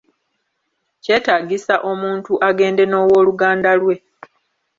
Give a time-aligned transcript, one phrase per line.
[1.03, 3.95] Kyetaagisa omuntu agende n'owoluganda lwe.